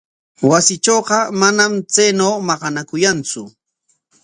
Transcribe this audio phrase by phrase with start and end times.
[0.49, 3.41] Wasiitrawqa manam chaynaw maqanakuyantsu.